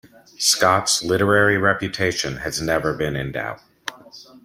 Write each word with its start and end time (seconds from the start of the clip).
Scott's 0.39 1.03
literary 1.03 1.57
reputation 1.59 2.37
has 2.37 2.59
never 2.59 2.91
been 2.95 3.15
in 3.15 3.31
doubt. 3.33 3.61